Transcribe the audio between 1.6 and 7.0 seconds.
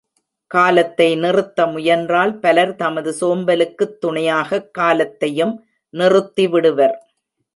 முயன்றால் பலர் தமது சோம்பலுக்குத் துணையாகக் காலத்தையும் நிறுத்திவிடுவர்.